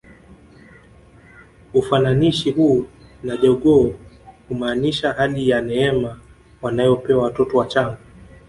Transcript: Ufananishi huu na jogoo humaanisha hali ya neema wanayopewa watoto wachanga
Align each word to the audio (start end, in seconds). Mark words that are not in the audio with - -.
Ufananishi 1.73 2.51
huu 2.51 2.85
na 3.23 3.37
jogoo 3.37 3.93
humaanisha 4.49 5.13
hali 5.13 5.49
ya 5.49 5.61
neema 5.61 6.19
wanayopewa 6.61 7.23
watoto 7.23 7.57
wachanga 7.57 7.97